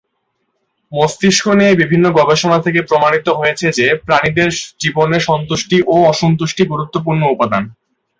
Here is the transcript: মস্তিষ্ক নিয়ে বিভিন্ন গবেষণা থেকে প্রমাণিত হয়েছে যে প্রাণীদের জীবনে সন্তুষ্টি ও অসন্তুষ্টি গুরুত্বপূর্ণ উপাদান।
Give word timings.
মস্তিষ্ক 0.91 1.45
নিয়ে 1.59 1.73
বিভিন্ন 1.81 2.05
গবেষণা 2.19 2.57
থেকে 2.61 2.79
প্রমাণিত 2.81 3.27
হয়েছে 3.31 3.65
যে 3.77 3.87
প্রাণীদের 4.05 4.49
জীবনে 4.79 5.17
সন্তুষ্টি 5.29 5.77
ও 5.87 5.95
অসন্তুষ্টি 6.11 6.63
গুরুত্বপূর্ণ 6.65 7.21
উপাদান। 7.25 7.63